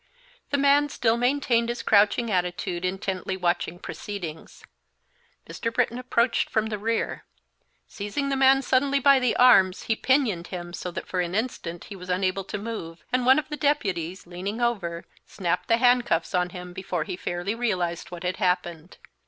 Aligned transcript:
The 0.49 0.57
man 0.57 0.89
still 0.89 1.15
maintained 1.15 1.69
his 1.69 1.83
crouching 1.83 2.31
attitude, 2.31 2.83
intently 2.85 3.37
watching 3.37 3.77
proceedings. 3.77 4.63
Mr. 5.47 5.71
Britton 5.71 5.99
approached 5.99 6.49
from 6.49 6.69
the 6.69 6.79
rear. 6.79 7.23
Seizing 7.87 8.29
the 8.29 8.35
man 8.35 8.63
suddenly 8.63 8.99
by 8.99 9.19
the 9.19 9.35
arms, 9.35 9.83
he 9.83 9.95
pinioned 9.95 10.47
him 10.47 10.73
so 10.73 10.89
that 10.89 11.07
for 11.07 11.21
an 11.21 11.35
instant 11.35 11.83
he 11.83 11.95
was 11.95 12.09
unable 12.09 12.43
to 12.45 12.57
move, 12.57 13.03
and 13.13 13.27
one 13.27 13.37
of 13.37 13.49
the 13.49 13.55
deputies, 13.57 14.25
leaning 14.25 14.59
over, 14.59 15.05
snapped 15.27 15.67
the 15.67 15.77
handcuffs 15.77 16.33
on 16.33 16.49
him 16.49 16.73
before 16.73 17.03
he 17.03 17.15
fairly 17.15 17.53
realized 17.53 18.09
what 18.09 18.23
had 18.23 18.37
happened. 18.37 18.97